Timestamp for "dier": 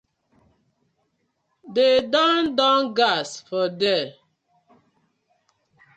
3.79-4.07